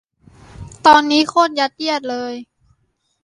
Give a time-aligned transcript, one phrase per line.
[0.85, 2.33] ตอนนี้ โคตรยัดเยียดเลย